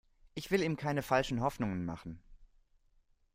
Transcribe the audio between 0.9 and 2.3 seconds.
falschen Hoffnungen machen.